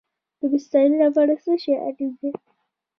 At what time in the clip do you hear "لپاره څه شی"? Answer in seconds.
1.03-1.73